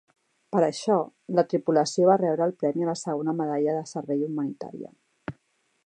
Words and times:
Per 0.53 0.61
això, 0.67 0.95
la 1.39 1.43
tripulació 1.51 2.07
va 2.11 2.17
rebre 2.23 2.47
el 2.47 2.55
premi 2.63 2.87
a 2.87 2.91
la 2.91 2.97
segona 3.03 3.37
Medalla 3.43 3.77
de 3.79 3.85
Servei 3.93 4.29
Humanitària. 4.31 4.91